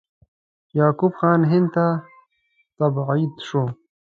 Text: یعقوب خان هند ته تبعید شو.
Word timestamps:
یعقوب 0.77 1.13
خان 1.19 1.41
هند 1.51 1.67
ته 1.73 1.85
تبعید 2.77 3.33
شو. 3.47 3.63